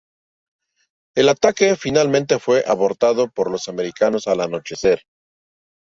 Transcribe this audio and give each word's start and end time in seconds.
El 1.15 1.29
ataque 1.29 1.75
finalmente 1.75 2.39
fue 2.39 2.63
abortado 2.65 3.29
por 3.29 3.51
los 3.51 3.67
americanos 3.69 4.25
al 4.25 4.41
anochecer. 4.41 5.03